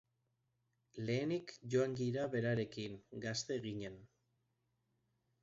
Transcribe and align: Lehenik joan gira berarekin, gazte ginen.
Lehenik 1.09 1.53
joan 1.73 1.93
gira 1.99 2.23
berarekin, 2.37 2.97
gazte 3.27 3.61
ginen. 3.69 4.01